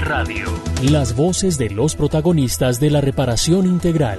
[0.00, 0.46] Radio.
[0.82, 4.18] Las voces de los protagonistas de la reparación integral.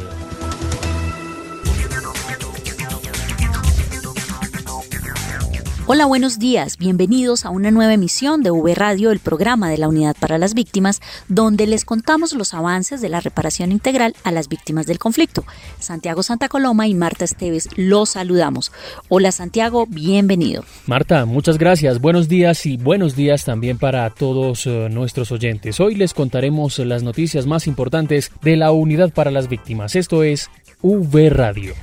[5.91, 6.77] Hola, buenos días.
[6.77, 10.53] Bienvenidos a una nueva emisión de V Radio, el programa de la Unidad para las
[10.53, 15.45] Víctimas, donde les contamos los avances de la reparación integral a las víctimas del conflicto.
[15.79, 18.71] Santiago Santa Coloma y Marta Esteves los saludamos.
[19.07, 20.63] Hola Santiago, bienvenido.
[20.85, 21.99] Marta, muchas gracias.
[21.99, 25.79] Buenos días y buenos días también para todos uh, nuestros oyentes.
[25.79, 29.95] Hoy les contaremos las noticias más importantes de la Unidad para las Víctimas.
[29.95, 30.51] Esto es
[30.83, 31.73] V Radio.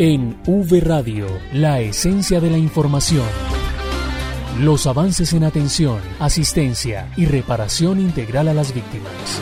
[0.00, 3.26] En V Radio, la esencia de la información.
[4.60, 9.40] Los avances en atención, asistencia y reparación integral a las víctimas.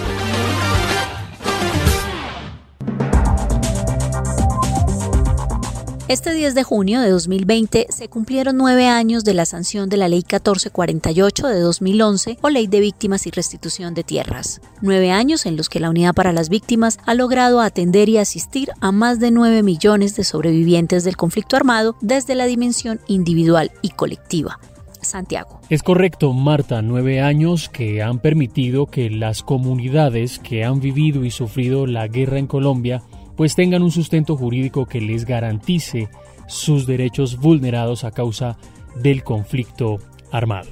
[6.08, 10.06] Este 10 de junio de 2020 se cumplieron nueve años de la sanción de la
[10.06, 14.60] Ley 1448 de 2011 o Ley de Víctimas y Restitución de Tierras.
[14.80, 18.70] Nueve años en los que la Unidad para las Víctimas ha logrado atender y asistir
[18.80, 23.88] a más de 9 millones de sobrevivientes del conflicto armado desde la dimensión individual y
[23.88, 24.60] colectiva.
[25.00, 25.60] Santiago.
[25.70, 31.30] Es correcto, Marta, nueve años que han permitido que las comunidades que han vivido y
[31.30, 33.02] sufrido la guerra en Colombia
[33.36, 36.08] pues tengan un sustento jurídico que les garantice
[36.48, 38.56] sus derechos vulnerados a causa
[38.94, 39.98] del conflicto
[40.32, 40.70] armado.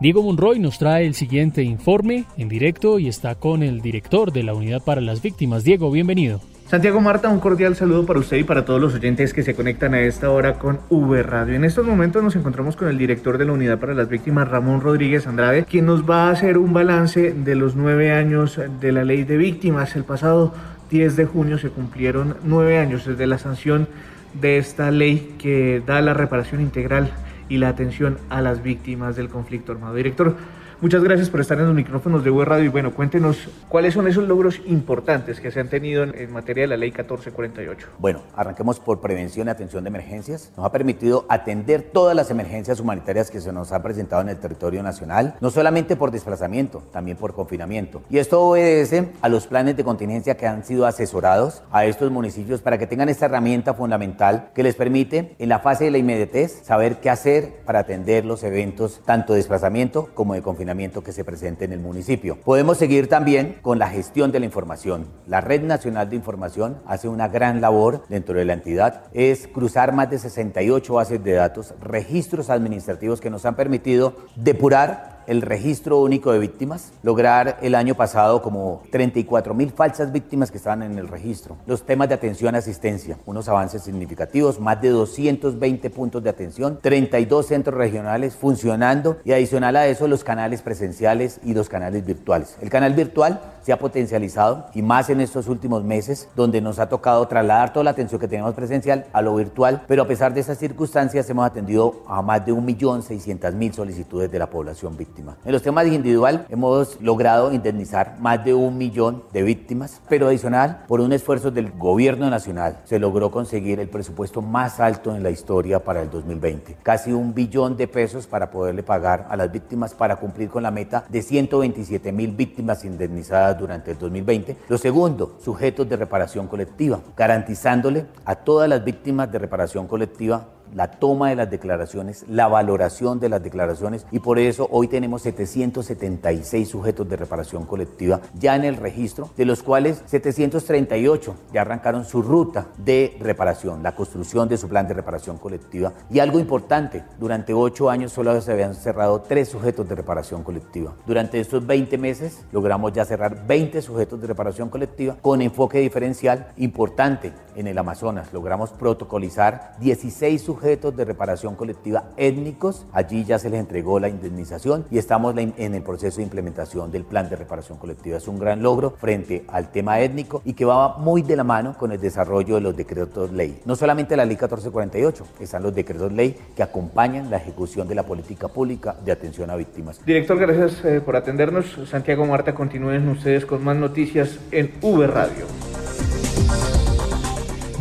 [0.00, 4.42] Diego Monroy nos trae el siguiente informe en directo y está con el director de
[4.42, 5.62] la Unidad para las Víctimas.
[5.62, 6.40] Diego, bienvenido.
[6.70, 9.92] Santiago Marta, un cordial saludo para usted y para todos los oyentes que se conectan
[9.92, 11.54] a esta hora con V Radio.
[11.54, 14.80] En estos momentos nos encontramos con el director de la Unidad para las Víctimas, Ramón
[14.80, 19.04] Rodríguez Andrade, quien nos va a hacer un balance de los nueve años de la
[19.04, 19.96] ley de víctimas.
[19.96, 20.54] El pasado
[20.90, 23.88] 10 de junio se cumplieron nueve años desde la sanción
[24.34, 27.10] de esta ley que da la reparación integral
[27.48, 29.94] y la atención a las víctimas del conflicto armado.
[29.94, 30.36] Director,
[30.82, 34.08] Muchas gracias por estar en los micrófonos de Web Radio y bueno, cuéntenos cuáles son
[34.08, 37.86] esos logros importantes que se han tenido en, materia de la ley 1448.
[37.98, 40.50] Bueno, arranquemos por prevención y atención de emergencias.
[40.56, 44.38] Nos ha permitido atender todas las emergencias humanitarias que se nos han presentado en el
[44.38, 48.00] territorio nacional, no solamente por desplazamiento, también por confinamiento.
[48.08, 52.62] Y esto obedece a los planes de contingencia que han sido asesorados a estos municipios
[52.62, 56.62] para que tengan esta herramienta fundamental que les permite en la fase de la inmediatez
[56.64, 60.69] saber qué hacer para atender los eventos tanto de desplazamiento como de confinamiento
[61.02, 62.38] que se presente en el municipio.
[62.44, 65.06] Podemos seguir también con la gestión de la información.
[65.26, 69.92] La Red Nacional de Información hace una gran labor dentro de la entidad, es cruzar
[69.92, 76.00] más de 68 bases de datos, registros administrativos que nos han permitido depurar el registro
[76.00, 80.98] único de víctimas, lograr el año pasado como 34 mil falsas víctimas que estaban en
[80.98, 86.24] el registro, los temas de atención y asistencia, unos avances significativos, más de 220 puntos
[86.24, 91.68] de atención, 32 centros regionales funcionando y adicional a eso los canales presenciales y los
[91.68, 92.56] canales virtuales.
[92.60, 96.88] El canal virtual se ha potencializado y más en estos últimos meses donde nos ha
[96.88, 100.40] tocado trasladar toda la atención que tenemos presencial a lo virtual, pero a pesar de
[100.40, 105.19] esas circunstancias hemos atendido a más de 1.600.000 solicitudes de la población víctima.
[105.44, 110.84] En los temas individual hemos logrado indemnizar más de un millón de víctimas, pero adicional,
[110.88, 115.30] por un esfuerzo del gobierno nacional, se logró conseguir el presupuesto más alto en la
[115.30, 116.78] historia para el 2020.
[116.82, 120.70] Casi un billón de pesos para poderle pagar a las víctimas para cumplir con la
[120.70, 124.56] meta de 127 mil víctimas indemnizadas durante el 2020.
[124.68, 130.90] Lo segundo, sujetos de reparación colectiva, garantizándole a todas las víctimas de reparación colectiva la
[130.90, 136.68] toma de las declaraciones, la valoración de las declaraciones y por eso hoy tenemos 776
[136.68, 142.22] sujetos de reparación colectiva ya en el registro, de los cuales 738 ya arrancaron su
[142.22, 145.92] ruta de reparación, la construcción de su plan de reparación colectiva.
[146.10, 150.94] Y algo importante, durante ocho años solo se habían cerrado tres sujetos de reparación colectiva.
[151.06, 156.52] Durante estos 20 meses logramos ya cerrar 20 sujetos de reparación colectiva con enfoque diferencial
[156.56, 158.32] importante en el Amazonas.
[158.32, 162.84] Logramos protocolizar 16 sujetos sujetos de reparación colectiva étnicos.
[162.92, 167.04] Allí ya se les entregó la indemnización y estamos en el proceso de implementación del
[167.04, 168.18] plan de reparación colectiva.
[168.18, 171.76] Es un gran logro frente al tema étnico y que va muy de la mano
[171.78, 173.60] con el desarrollo de los decretos ley.
[173.64, 178.02] No solamente la ley 1448, están los decretos ley que acompañan la ejecución de la
[178.02, 180.04] política pública de atención a víctimas.
[180.04, 181.78] Director, gracias eh, por atendernos.
[181.88, 185.69] Santiago Marta, continúen ustedes con más noticias en V Radio.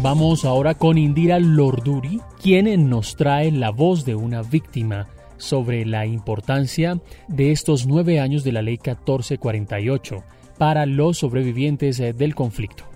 [0.02, 6.06] Vamos ahora con Indira Lorduri, quien nos trae la voz de una víctima sobre la
[6.06, 10.24] importancia de estos nueve años de la Ley 1448
[10.58, 12.89] para los sobrevivientes eh, del conflicto.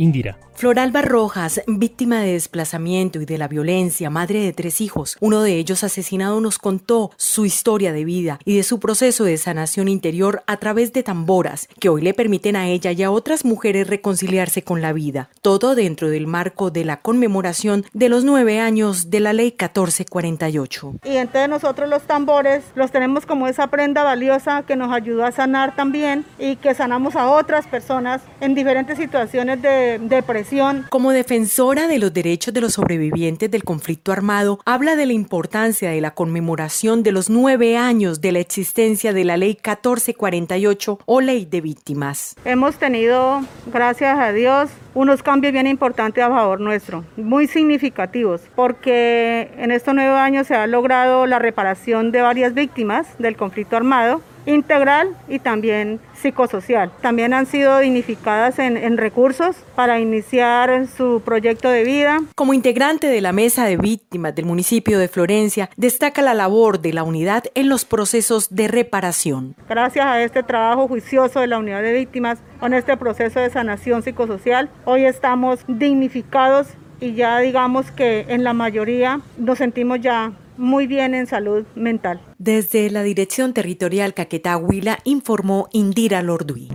[0.00, 0.38] Indira.
[0.60, 5.54] Floralba Rojas, víctima de desplazamiento y de la violencia, madre de tres hijos, uno de
[5.54, 10.42] ellos asesinado, nos contó su historia de vida y de su proceso de sanación interior
[10.46, 14.62] a través de tamboras, que hoy le permiten a ella y a otras mujeres reconciliarse
[14.62, 15.30] con la vida.
[15.40, 20.94] Todo dentro del marco de la conmemoración de los nueve años de la Ley 1448.
[21.04, 25.32] Y entonces nosotros los tambores los tenemos como esa prenda valiosa que nos ayuda a
[25.32, 31.86] sanar también y que sanamos a otras personas en diferentes situaciones de depresión como defensora
[31.86, 36.12] de los derechos de los sobrevivientes del conflicto armado, habla de la importancia de la
[36.12, 41.60] conmemoración de los nueve años de la existencia de la Ley 1448 o Ley de
[41.60, 42.36] Víctimas.
[42.44, 43.42] Hemos tenido,
[43.72, 49.94] gracias a Dios, unos cambios bien importantes a favor nuestro, muy significativos, porque en estos
[49.94, 55.38] nueve años se ha logrado la reparación de varias víctimas del conflicto armado integral y
[55.38, 56.92] también psicosocial.
[57.00, 62.18] También han sido dignificadas en, recursos para iniciar su proyecto de vida.
[62.34, 66.92] Como integrante de la Mesa de Víctimas del municipio de Florencia, destaca la labor de
[66.92, 69.54] la unidad en los procesos de reparación.
[69.68, 74.02] Gracias a este trabajo juicioso de la unidad de víctimas, con este proceso de sanación
[74.02, 76.66] psicosocial, hoy estamos dignificados
[77.00, 82.20] y ya digamos que en la mayoría nos sentimos ya muy bien en salud mental.
[82.38, 86.68] Desde la Dirección Territorial Caquetá Huila informó Indira Lorduí.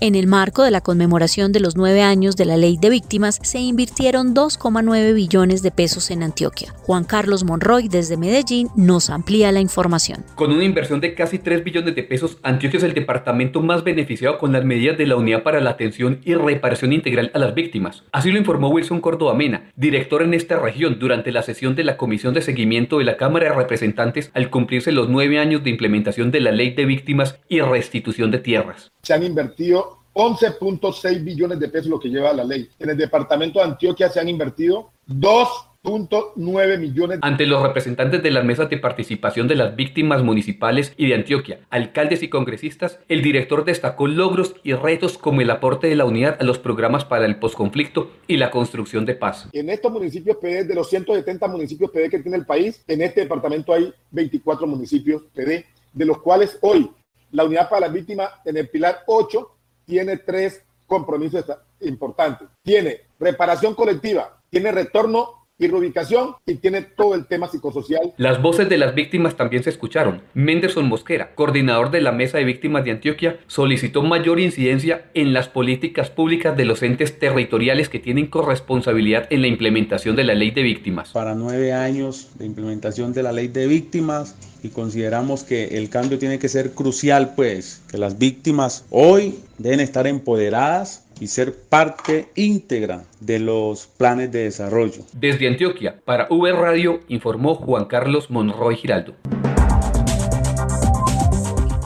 [0.00, 3.40] En el marco de la conmemoración de los nueve años de la ley de víctimas,
[3.42, 6.72] se invirtieron 2,9 billones de pesos en Antioquia.
[6.82, 10.24] Juan Carlos Monroy, desde Medellín, nos amplía la información.
[10.36, 14.38] Con una inversión de casi 3 billones de pesos, Antioquia es el departamento más beneficiado
[14.38, 18.04] con las medidas de la Unidad para la Atención y Reparación Integral a las Víctimas.
[18.12, 21.96] Así lo informó Wilson Córdoba Mena, director en esta región, durante la sesión de la
[21.96, 26.30] Comisión de Seguimiento de la Cámara de Representantes al cumplirse los nueve años de implementación
[26.30, 28.92] de la Ley de Víctimas y Restitución de Tierras.
[29.02, 29.87] Se han invertido
[30.18, 32.68] 11.6 billones de pesos lo que lleva la ley.
[32.80, 37.20] En el departamento de Antioquia se han invertido 2.9 millones.
[37.22, 41.60] Ante los representantes de las mesas de participación de las víctimas municipales y de Antioquia,
[41.70, 46.36] alcaldes y congresistas, el director destacó logros y retos como el aporte de la unidad
[46.40, 49.48] a los programas para el posconflicto y la construcción de paz.
[49.52, 53.20] En estos municipios PD, de los 170 municipios PD que tiene el país, en este
[53.20, 56.90] departamento hay 24 municipios PD, de los cuales hoy
[57.30, 59.57] la unidad para las víctimas en el pilar 8
[59.88, 61.46] tiene tres compromisos
[61.80, 62.46] importantes.
[62.62, 68.12] Tiene reparación colectiva, tiene retorno y reubicación y tiene todo el tema psicosocial.
[68.16, 70.22] Las voces de las víctimas también se escucharon.
[70.34, 75.48] Menderson Mosquera, coordinador de la Mesa de Víctimas de Antioquia, solicitó mayor incidencia en las
[75.48, 80.52] políticas públicas de los entes territoriales que tienen corresponsabilidad en la implementación de la ley
[80.52, 81.10] de víctimas.
[81.10, 86.18] Para nueve años de implementación de la ley de víctimas, y consideramos que el cambio
[86.18, 92.28] tiene que ser crucial, pues que las víctimas hoy deben estar empoderadas y ser parte
[92.34, 95.02] íntegra de los planes de desarrollo.
[95.12, 99.14] Desde Antioquia, para V Radio, informó Juan Carlos Monroy Giraldo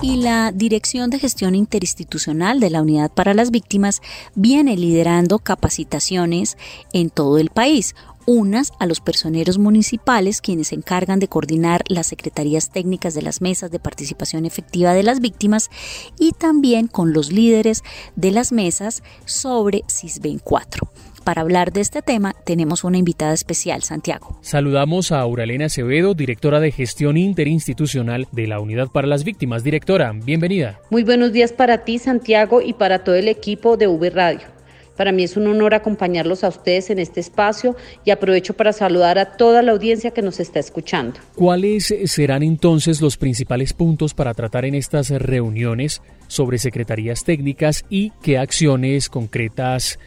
[0.03, 4.03] y la Dirección de Gestión Interinstitucional de la Unidad para las Víctimas
[4.35, 6.59] viene liderando capacitaciones
[6.93, 7.95] en todo el país
[8.27, 13.41] unas a los personeros municipales quienes se encargan de coordinar las secretarías técnicas de las
[13.41, 15.71] mesas de participación efectiva de las víctimas
[16.19, 17.83] y también con los líderes
[18.17, 20.89] de las mesas sobre CISBEN 4.
[21.25, 24.39] Para hablar de este tema tenemos una invitada especial, Santiago.
[24.41, 29.63] Saludamos a Auralena Acevedo, directora de gestión interinstitucional de la Unidad para las Víctimas.
[29.63, 30.81] Directora, bienvenida.
[30.91, 34.62] Muy buenos días para ti, Santiago, y para todo el equipo de V Radio.
[35.03, 39.19] Para mí es un honor acompañarlos a ustedes en este espacio y aprovecho para saludar
[39.19, 41.19] a toda la audiencia que nos está escuchando.
[41.35, 48.13] ¿Cuáles serán entonces los principales puntos para tratar en estas reuniones sobre secretarías técnicas y
[48.23, 49.99] qué acciones concretas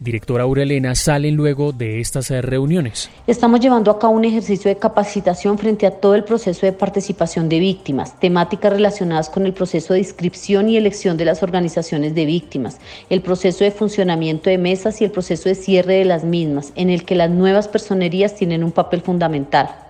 [0.00, 3.10] directora Aurelena, salen luego de estas eh, reuniones?
[3.26, 7.48] Estamos llevando a cabo un ejercicio de capacitación frente a todo el proceso de participación
[7.48, 12.26] de víctimas, temáticas relacionadas con el proceso de inscripción y elección de las organizaciones de
[12.26, 12.78] víctimas,
[13.10, 16.90] el proceso de funcionamiento de mesas y el proceso de cierre de las mismas, en
[16.90, 19.87] el que las nuevas personerías tienen un papel fundamental.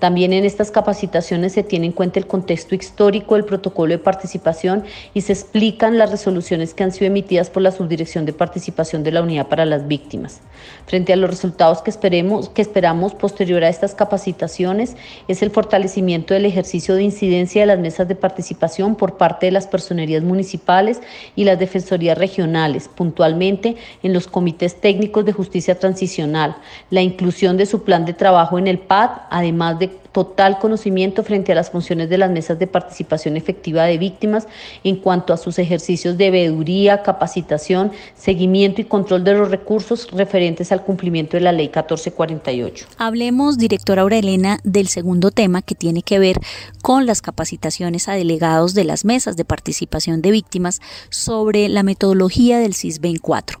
[0.00, 4.84] También en estas capacitaciones se tiene en cuenta el contexto histórico del protocolo de participación
[5.12, 9.12] y se explican las resoluciones que han sido emitidas por la Subdirección de Participación de
[9.12, 10.40] la Unidad para las Víctimas.
[10.86, 14.96] Frente a los resultados que, esperemos, que esperamos posterior a estas capacitaciones
[15.28, 19.52] es el fortalecimiento del ejercicio de incidencia de las mesas de participación por parte de
[19.52, 21.00] las personerías municipales
[21.36, 26.56] y las defensorías regionales, puntualmente en los comités técnicos de justicia transicional,
[26.88, 31.22] la inclusión de su plan de trabajo en el PAD, además de it total conocimiento
[31.22, 34.46] frente a las funciones de las mesas de participación efectiva de víctimas
[34.84, 40.72] en cuanto a sus ejercicios de veeduría, capacitación, seguimiento y control de los recursos referentes
[40.72, 42.86] al cumplimiento de la Ley 1448.
[42.98, 46.38] Hablemos, directora Aurelena, del segundo tema que tiene que ver
[46.82, 52.58] con las capacitaciones a delegados de las mesas de participación de víctimas sobre la metodología
[52.58, 53.60] del CIS 24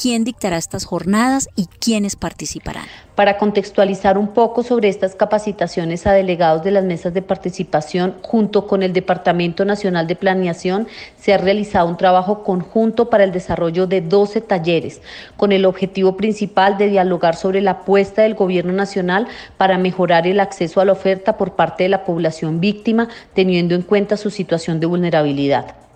[0.00, 2.86] quién dictará estas jornadas y quiénes participarán.
[3.16, 8.68] Para contextualizar un poco sobre estas capacitaciones a delegados de las mesas de participación, junto
[8.68, 10.86] con el Departamento Nacional de Planeación,
[11.18, 15.02] se ha realizado un trabajo conjunto para el desarrollo de 12 talleres,
[15.36, 20.38] con el objetivo principal de dialogar sobre la apuesta del Gobierno Nacional para mejorar el
[20.38, 24.78] acceso a la oferta por parte de la población víctima, teniendo en cuenta su situación
[24.78, 25.89] de vulnerabilidad.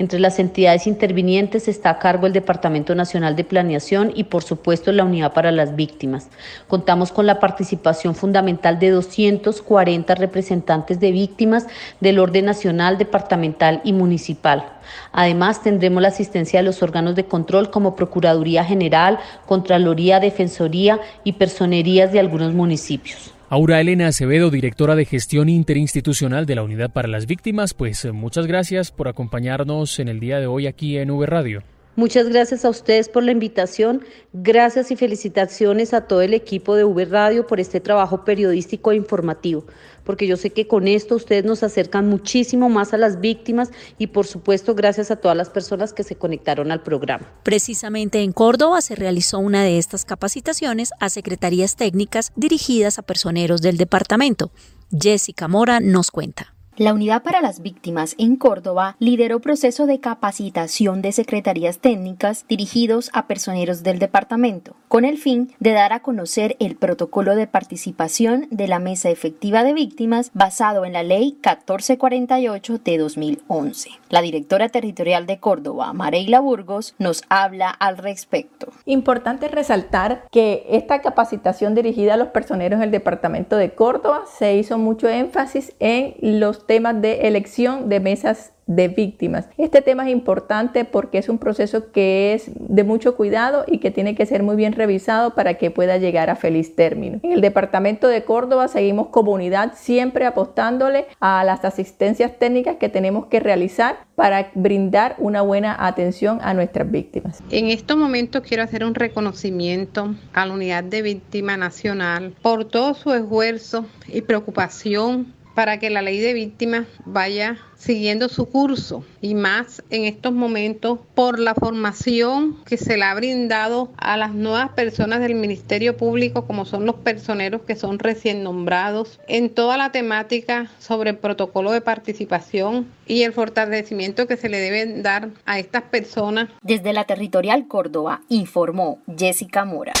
[0.00, 4.92] Entre las entidades intervinientes está a cargo el Departamento Nacional de Planeación y, por supuesto,
[4.92, 6.30] la Unidad para las Víctimas.
[6.68, 11.66] Contamos con la participación fundamental de 240 representantes de víctimas
[12.00, 14.72] del orden nacional, departamental y municipal.
[15.12, 21.32] Además, tendremos la asistencia de los órganos de control como Procuraduría General, Contraloría, Defensoría y
[21.32, 23.34] Personerías de algunos municipios.
[23.52, 28.12] Aura Elena Acevedo, directora de gestión interinstitucional de la Unidad para las Víctimas, pues eh,
[28.12, 31.64] muchas gracias por acompañarnos en el día de hoy aquí en V Radio.
[31.96, 34.04] Muchas gracias a ustedes por la invitación.
[34.32, 38.96] Gracias y felicitaciones a todo el equipo de V Radio por este trabajo periodístico e
[38.96, 39.64] informativo
[40.10, 44.08] porque yo sé que con esto ustedes nos acercan muchísimo más a las víctimas y
[44.08, 47.32] por supuesto gracias a todas las personas que se conectaron al programa.
[47.44, 53.62] Precisamente en Córdoba se realizó una de estas capacitaciones a secretarías técnicas dirigidas a personeros
[53.62, 54.50] del departamento.
[54.90, 56.56] Jessica Mora nos cuenta.
[56.80, 63.10] La Unidad para las Víctimas en Córdoba lideró proceso de capacitación de secretarías técnicas dirigidos
[63.12, 68.46] a personeros del departamento, con el fin de dar a conocer el protocolo de participación
[68.50, 73.90] de la Mesa Efectiva de Víctimas basado en la Ley 1448 de 2011.
[74.08, 78.72] La directora territorial de Córdoba, Mareila Burgos, nos habla al respecto.
[78.86, 84.78] Importante resaltar que esta capacitación dirigida a los personeros del departamento de Córdoba se hizo
[84.78, 89.48] mucho énfasis en los temas de elección de mesas de víctimas.
[89.58, 93.90] Este tema es importante porque es un proceso que es de mucho cuidado y que
[93.90, 97.18] tiene que ser muy bien revisado para que pueda llegar a feliz término.
[97.24, 103.26] En el departamento de Córdoba seguimos comunidad siempre apostándole a las asistencias técnicas que tenemos
[103.26, 107.42] que realizar para brindar una buena atención a nuestras víctimas.
[107.50, 112.94] En estos momentos quiero hacer un reconocimiento a la Unidad de Víctima Nacional por todo
[112.94, 119.34] su esfuerzo y preocupación para que la ley de víctimas vaya siguiendo su curso y
[119.34, 124.70] más en estos momentos por la formación que se le ha brindado a las nuevas
[124.72, 129.92] personas del Ministerio Público como son los personeros que son recién nombrados en toda la
[129.92, 135.58] temática sobre el protocolo de participación y el fortalecimiento que se le debe dar a
[135.58, 136.48] estas personas.
[136.62, 139.94] Desde la territorial Córdoba informó Jessica Mora.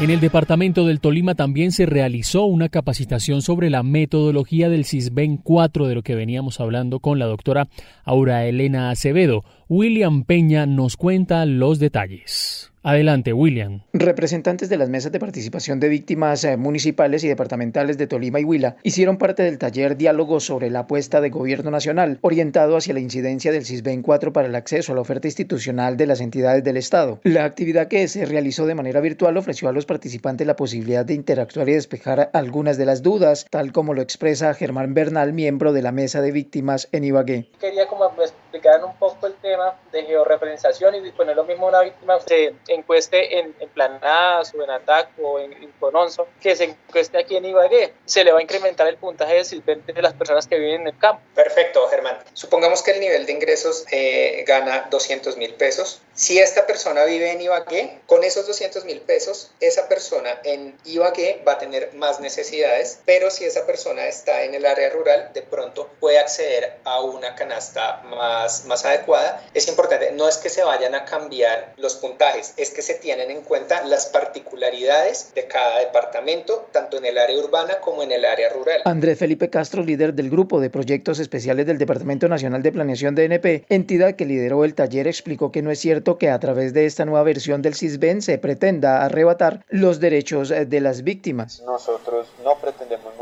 [0.00, 5.36] En el departamento del Tolima también se realizó una capacitación sobre la metodología del CISBEN
[5.36, 7.68] 4 de lo que veníamos hablando con la doctora
[8.02, 9.44] Aura Elena Acevedo.
[9.68, 12.73] William Peña nos cuenta los detalles.
[12.86, 13.80] Adelante, William.
[13.94, 18.44] Representantes de las mesas de participación de víctimas eh, municipales y departamentales de Tolima y
[18.44, 23.00] Huila hicieron parte del taller Diálogo sobre la apuesta de gobierno nacional, orientado hacia la
[23.00, 26.76] incidencia del CISBEN 4 para el acceso a la oferta institucional de las entidades del
[26.76, 27.20] Estado.
[27.22, 31.14] La actividad que se realizó de manera virtual ofreció a los participantes la posibilidad de
[31.14, 35.80] interactuar y despejar algunas de las dudas, tal como lo expresa Germán Bernal, miembro de
[35.80, 37.48] la mesa de víctimas en Ibagué.
[37.58, 38.04] Quería como
[38.54, 43.40] explicar un poco el tema de georreferenciación y disponer lo mismo una víctima se encueste
[43.40, 47.44] en, en Planadas o en Atac o en, en, Cononso, que se encueste aquí en
[47.44, 47.92] Ibagué.
[48.04, 50.86] Se le va a incrementar el puntaje de silvente de las personas que viven en
[50.88, 51.20] el campo.
[51.34, 52.16] Perfecto, Germán.
[52.32, 57.32] Supongamos que el nivel de ingresos eh, gana 200 mil pesos Si esta persona vive
[57.32, 62.20] en Ibagué, con esos 200 mil pesos, esa persona en Ibagué va a tener más
[62.20, 67.00] necesidades, pero si esa persona está en el área rural, de pronto puede acceder a
[67.00, 69.42] una canasta más, más adecuada.
[69.54, 73.30] Es importante, no es que se vayan a cambiar los puntajes, es que se tienen
[73.30, 78.24] en cuenta las particularidades de cada departamento, tanto en el área urbana como en el
[78.24, 78.82] área rural.
[78.84, 83.64] Andrés Felipe Castro, líder del Grupo de Proyectos Especiales del Departamento Nacional de Planeación DNP,
[83.68, 87.04] entidad que lideró el taller, explicó que no es cierto que a través de esta
[87.04, 91.62] nueva versión del CISBEN se pretenda arrebatar los derechos eh, de las víctimas.
[91.66, 93.16] Nosotros no pretendemos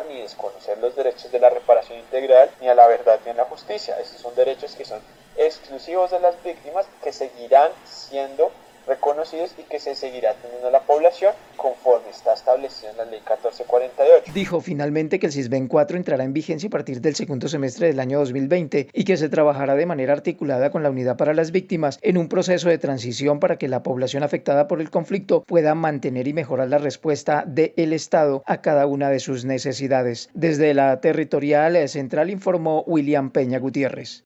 [0.00, 3.44] ni desconocer los derechos de la reparación integral, ni a la verdad ni a la
[3.44, 3.98] justicia.
[3.98, 5.00] Estos son derechos que son
[5.36, 8.50] exclusivos de las víctimas que seguirán siendo
[8.86, 14.32] reconocidos y que se seguirá teniendo la población conforme está establecido en la ley 1448.
[14.34, 18.00] Dijo finalmente que el CISBEN 4 entrará en vigencia a partir del segundo semestre del
[18.00, 21.98] año 2020 y que se trabajará de manera articulada con la Unidad para las Víctimas
[22.02, 26.28] en un proceso de transición para que la población afectada por el conflicto pueda mantener
[26.28, 30.30] y mejorar la respuesta del Estado a cada una de sus necesidades.
[30.34, 34.24] Desde la territorial central informó William Peña Gutiérrez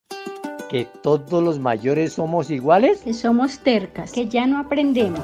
[0.68, 3.00] que todos los mayores somos iguales?
[3.02, 5.20] Que somos tercas, que ya no aprendemos.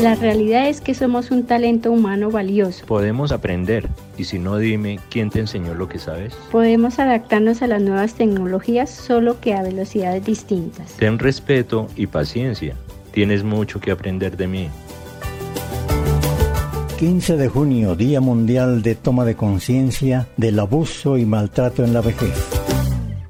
[0.00, 2.86] La realidad es que somos un talento humano valioso.
[2.86, 6.34] Podemos aprender, y si no dime, ¿quién te enseñó lo que sabes?
[6.52, 10.92] Podemos adaptarnos a las nuevas tecnologías solo que a velocidades distintas.
[10.98, 12.76] Ten respeto y paciencia.
[13.10, 14.68] Tienes mucho que aprender de mí.
[17.00, 22.00] 15 de junio, Día Mundial de Toma de Conciencia del Abuso y Maltrato en la
[22.00, 22.57] Vejez.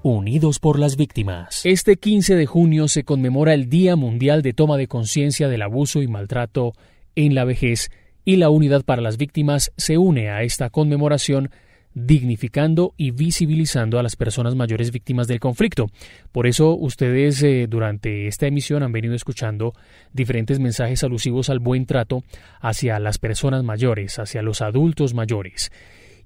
[0.02, 1.62] Unidos por las Víctimas.
[1.64, 6.02] Este 15 de junio se conmemora el Día Mundial de Toma de Conciencia del Abuso
[6.02, 6.72] y Maltrato
[7.16, 7.90] en la Vejez
[8.24, 11.50] y la Unidad para las Víctimas se une a esta conmemoración
[11.94, 15.86] dignificando y visibilizando a las personas mayores víctimas del conflicto.
[16.32, 19.72] Por eso ustedes eh, durante esta emisión han venido escuchando
[20.12, 22.22] diferentes mensajes alusivos al buen trato
[22.60, 25.72] hacia las personas mayores, hacia los adultos mayores.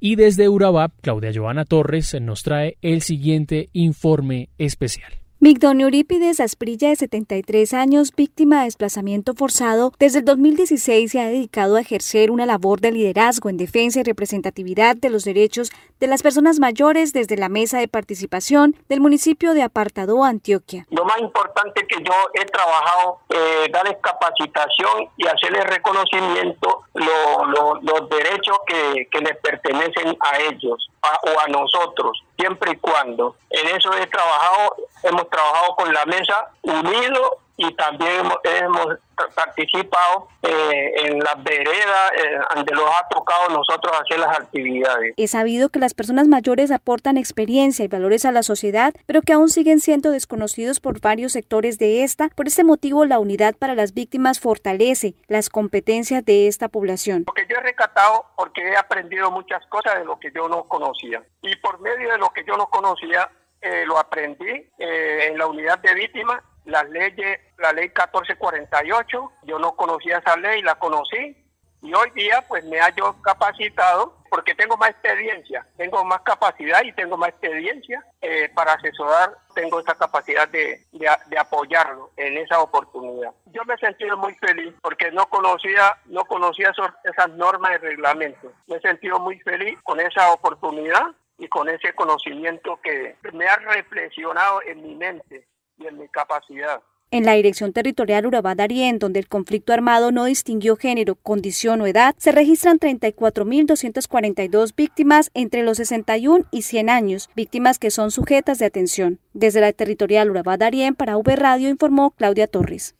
[0.04, 5.12] Y desde Urabá, Claudia Joana Torres nos trae el siguiente informe especial.
[5.38, 11.26] Migdonio Eurípides Asprilla, de 73 años, víctima de desplazamiento forzado, desde el 2016 se ha
[11.26, 16.09] dedicado a ejercer una labor de liderazgo en defensa y representatividad de los derechos de
[16.09, 20.85] las personas mayores desde la mesa de participación del municipio de Apartado, Antioquia.
[20.90, 28.58] Lo más importante que yo he trabajado, eh, darles capacitación y hacerles reconocimiento los derechos
[28.66, 33.37] que, que les pertenecen a ellos o a nosotros, siempre y cuando.
[33.50, 38.98] En eso he trabajado, hemos trabajado con la mesa unido y también hemos,
[39.36, 45.14] participado eh, en las veredas eh, donde los ha tocado nosotros hacer las actividades.
[45.16, 49.32] He sabido que las personas mayores aportan experiencia y valores a la sociedad, pero que
[49.32, 52.30] aún siguen siendo desconocidos por varios sectores de esta.
[52.30, 57.25] Por este motivo, la unidad para las víctimas fortalece las competencias de esta población.
[57.26, 60.64] Lo que yo he recatado porque he aprendido muchas cosas de lo que yo no
[60.64, 65.46] conocía y por medio de lo que yo no conocía eh, lo aprendí en la
[65.46, 71.36] unidad de víctimas las leyes, la ley 1448, yo no conocía esa ley, la conocí
[71.82, 76.92] y hoy día pues me hallo capacitado porque tengo más experiencia, tengo más capacidad y
[76.92, 83.32] tengo más experiencia eh, para asesorar, tengo esa capacidad de, de, apoyarlo en esa oportunidad.
[83.46, 86.72] Yo me he sentido muy feliz porque no conocía, no conocía
[87.04, 88.52] esas normas y reglamentos.
[88.68, 93.56] Me he sentido muy feliz con esa oportunidad y con ese conocimiento que me ha
[93.56, 95.46] reflexionado en mi mente
[95.86, 96.82] en mi capacidad.
[97.12, 101.86] En la Dirección Territorial Urabá Darién, donde el conflicto armado no distinguió género, condición o
[101.86, 108.58] edad, se registran 34.242 víctimas entre los 61 y 100 años, víctimas que son sujetas
[108.58, 109.18] de atención.
[109.34, 112.95] Desde la Territorial Urabá Darién, para V Radio informó Claudia Torres.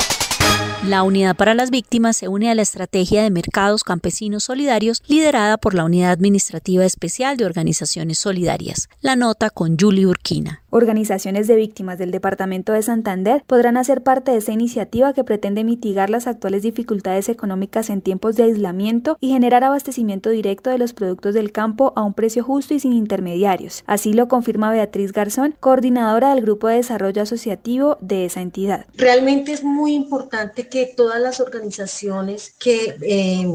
[0.87, 5.57] La Unidad para las Víctimas se une a la estrategia de mercados campesinos solidarios liderada
[5.57, 8.91] por la Unidad Administrativa Especial de Organizaciones Solidarias.
[9.01, 10.62] La nota con Julie Urquina.
[10.75, 15.65] Organizaciones de víctimas del Departamento de Santander podrán hacer parte de esta iniciativa que pretende
[15.65, 20.95] mitigar las actuales dificultades económicas en tiempos de aislamiento y generar abastecimiento directo de los
[20.95, 23.85] productos del campo a un precio justo y sin intermediarios.
[23.87, 28.87] Así lo confirma Beatriz Garzón, coordinadora del Grupo de Desarrollo Asociativo de esa entidad.
[28.95, 33.47] Realmente es muy importante que todas las organizaciones que eh,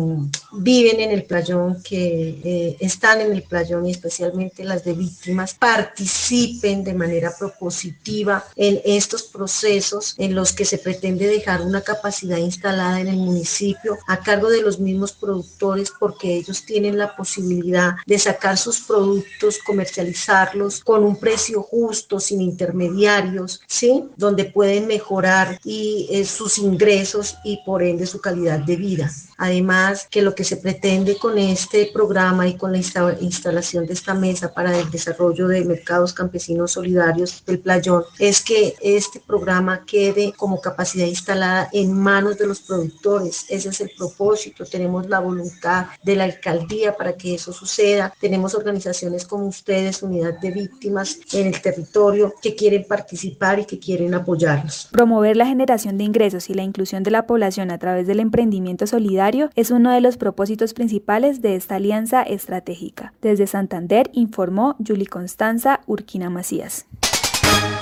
[0.53, 5.55] viven en el playón, que eh, están en el playón y especialmente las de víctimas,
[5.55, 11.81] participen de manera manera propositiva en estos procesos en los que se pretende dejar una
[11.81, 17.15] capacidad instalada en el municipio a cargo de los mismos productores porque ellos tienen la
[17.15, 24.03] posibilidad de sacar sus productos, comercializarlos con un precio justo, sin intermediarios, ¿sí?
[24.17, 29.09] Donde pueden mejorar y, eh, sus ingresos y por ende su calidad de vida.
[29.37, 32.79] Además, que lo que se pretende con este programa y con la
[33.21, 36.96] instalación de esta mesa para el desarrollo de mercados campesinos solidarios
[37.45, 43.45] del Playón es que este programa quede como capacidad instalada en manos de los productores.
[43.49, 44.65] Ese es el propósito.
[44.65, 48.13] Tenemos la voluntad de la alcaldía para que eso suceda.
[48.19, 53.79] Tenemos organizaciones como ustedes, Unidad de Víctimas en el territorio, que quieren participar y que
[53.79, 54.89] quieren apoyarnos.
[54.91, 58.87] Promover la generación de ingresos y la inclusión de la población a través del emprendimiento
[58.87, 63.13] solidario es uno de los propósitos principales de esta alianza estratégica.
[63.21, 66.86] Desde Santander informó Julie Constanza Urquina Macías.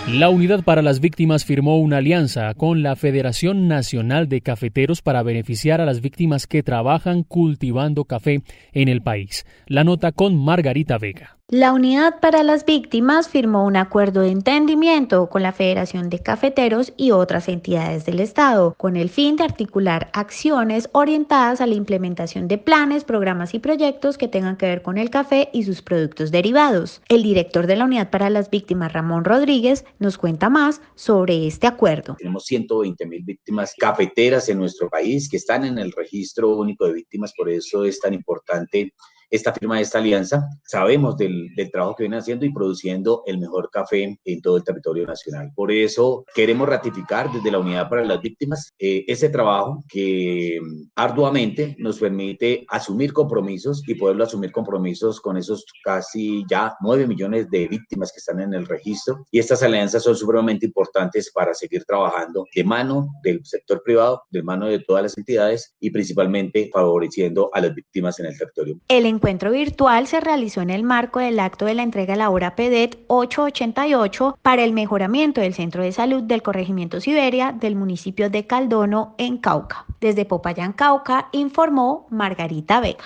[0.08, 5.24] La Unidad para las Víctimas firmó una alianza con la Federación Nacional de Cafeteros para
[5.24, 9.48] beneficiar a las víctimas que trabajan cultivando café en el país.
[9.66, 11.35] La nota con Margarita Vega.
[11.52, 16.92] La Unidad para las Víctimas firmó un acuerdo de entendimiento con la Federación de Cafeteros
[16.98, 22.48] y otras entidades del Estado, con el fin de articular acciones orientadas a la implementación
[22.48, 26.32] de planes, programas y proyectos que tengan que ver con el café y sus productos
[26.32, 27.04] derivados.
[27.10, 31.68] El director de la Unidad para las Víctimas, Ramón Rodríguez, nos cuenta más sobre este
[31.68, 32.16] acuerdo.
[32.18, 36.94] Tenemos 120 mil víctimas cafeteras en nuestro país que están en el registro único de
[36.94, 38.96] víctimas, por eso es tan importante
[39.36, 40.48] esta firma de esta alianza.
[40.64, 44.64] Sabemos del, del, trabajo que vienen haciendo y produciendo el mejor café en todo el
[44.64, 45.52] territorio nacional.
[45.56, 50.60] Por eso queremos ratificar desde la Unidad para las Víctimas eh, ese trabajo que
[50.96, 57.50] arduamente nos permite asumir compromisos y poderlo asumir compromisos con esos casi ya 9 millones
[57.50, 59.26] de víctimas que están en el registro.
[59.32, 64.44] Y estas alianzas son supremamente importantes para seguir trabajando de mano del sector privado, de
[64.44, 68.80] mano de todas las entidades y principalmente favoreciendo a las víctimas en el territorio.
[68.88, 72.30] El encuentro virtual se realizó en el marco del acto de la entrega de la
[72.30, 78.30] hora PEDET 888 para el mejoramiento del centro de salud del corregimiento Siberia del municipio
[78.30, 79.86] de Caldono en Cauca.
[80.00, 83.06] Desde Popayán, Cauca, informó Margarita Vega.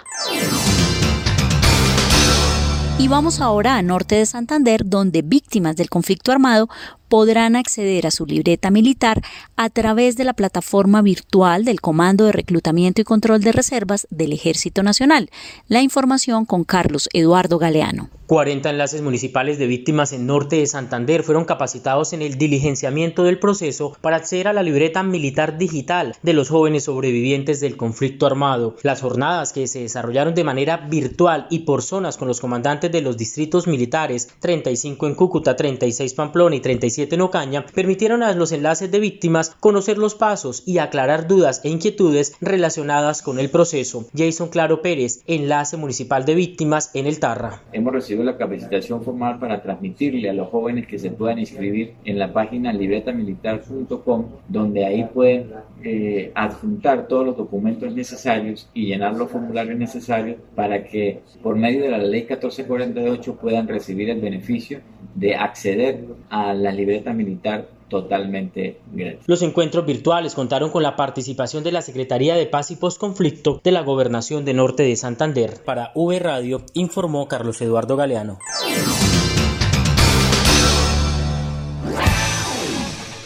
[2.97, 6.67] Y vamos ahora a norte de Santander, donde víctimas del conflicto armado
[7.09, 9.21] podrán acceder a su libreta militar
[9.57, 14.31] a través de la plataforma virtual del Comando de Reclutamiento y Control de Reservas del
[14.31, 15.29] Ejército Nacional.
[15.67, 18.09] La información con Carlos Eduardo Galeano.
[18.29, 23.39] 40 enlaces municipales de víctimas en norte de Santander fueron capacitados en el diligenciamiento del
[23.39, 28.75] proceso para acceder a la libreta militar digital de los jóvenes sobrevivientes del conflicto armado.
[28.83, 33.01] Las jornadas que se desarrollaron de manera virtual y por zonas con los comandantes de
[33.01, 36.59] los distritos militares, 35 en Cúcuta, 36 Pamplona y
[36.99, 41.61] 37 en Ocaña, permitieron a los enlaces de víctimas conocer los pasos y aclarar dudas
[41.63, 44.05] e inquietudes relacionadas con el proceso.
[44.15, 47.61] Jason Claro Pérez, enlace municipal de víctimas en el Tarra.
[47.71, 52.19] Hemos recibido la capacitación formal para transmitirle a los jóvenes que se puedan inscribir en
[52.19, 55.51] la página libretamilitar.com, donde ahí pueden
[55.83, 61.83] eh, adjuntar todos los documentos necesarios y llenar los formularios necesarios para que por medio
[61.83, 64.81] de la ley 1448 puedan recibir el beneficio
[65.15, 69.21] de acceder a la libreta militar totalmente gratis.
[69.27, 73.71] Los encuentros virtuales contaron con la participación de la Secretaría de Paz y Postconflicto de
[73.71, 75.63] la Gobernación de Norte de Santander.
[75.65, 78.39] Para V Radio informó Carlos Eduardo Galeano.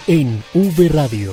[0.08, 1.32] En V Radio.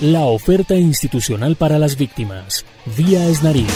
[0.00, 2.64] La oferta institucional para las víctimas.
[2.96, 3.66] Vía Esnarí.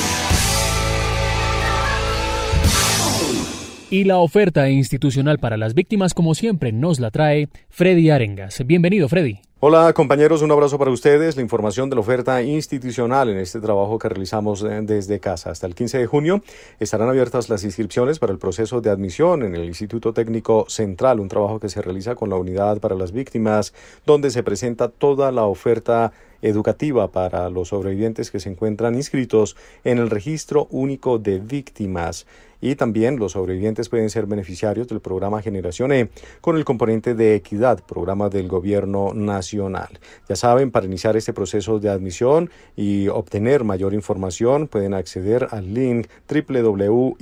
[3.95, 8.61] Y la oferta institucional para las víctimas, como siempre, nos la trae Freddy Arengas.
[8.67, 9.39] Bienvenido, Freddy.
[9.61, 11.37] Hola compañeros, un abrazo para ustedes.
[11.37, 15.53] La información de la oferta institucional en este trabajo que realizamos eh, desde casa.
[15.53, 16.43] Hasta el 15 de junio
[16.81, 21.29] estarán abiertas las inscripciones para el proceso de admisión en el Instituto Técnico Central, un
[21.29, 23.73] trabajo que se realiza con la Unidad para las Víctimas,
[24.05, 29.99] donde se presenta toda la oferta educativa para los sobrevivientes que se encuentran inscritos en
[29.99, 32.27] el registro único de víctimas
[32.65, 36.09] y también los sobrevivientes pueden ser beneficiarios del programa Generación E
[36.41, 40.01] con el componente de equidad, programa del gobierno nacional.
[40.31, 45.75] Ya saben, para iniciar este proceso de admisión y obtener mayor información pueden acceder al
[45.75, 47.19] link www.itc.edu.co.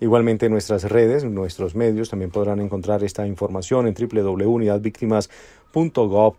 [0.00, 6.36] Igualmente en nuestras redes, nuestros medios también podrán encontrar esta información en www.unidadvictimas.gov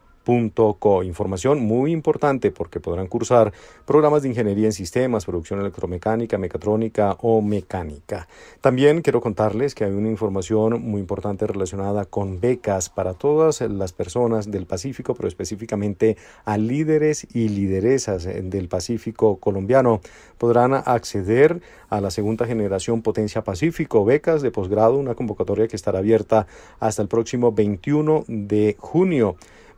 [1.04, 3.54] Información muy importante porque podrán cursar
[3.86, 8.28] programas de ingeniería en sistemas, producción electromecánica, mecatrónica o mecánica.
[8.62, 13.94] También quiero contarles que hay una información muy importante relacionada con becas para todas las
[13.94, 20.02] personas del Pacífico, pero específicamente a líderes y lideresas del Pacífico colombiano.
[20.38, 26.00] Podrán acceder a la segunda generación Potencia Pacífico, becas de posgrado, una convocatoria que estará
[26.00, 26.48] abierta
[26.80, 29.36] hasta el próximo 21 de junio.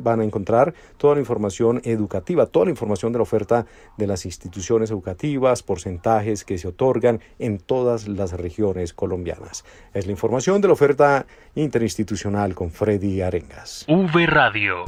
[0.00, 3.66] van a encontrar toda la información educativa, toda la información de la oferta
[3.96, 9.64] de las instituciones educativas, porcentajes que se otorgan en todas las regiones colombianas.
[9.92, 13.86] Es la información de la oferta interinstitucional con Freddy Arengas.
[13.88, 14.84] V Radio.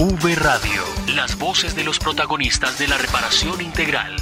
[0.00, 4.14] V Radio, las voces de los protagonistas de la reparación integral.